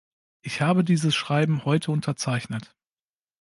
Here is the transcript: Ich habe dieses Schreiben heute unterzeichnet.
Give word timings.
Ich 0.41 0.61
habe 0.61 0.83
dieses 0.83 1.13
Schreiben 1.13 1.63
heute 1.63 1.91
unterzeichnet. 1.91 2.75